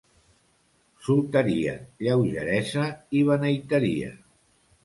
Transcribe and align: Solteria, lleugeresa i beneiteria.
Solteria, 1.07 1.75
lleugeresa 2.07 2.89
i 3.21 3.25
beneiteria. 3.31 4.11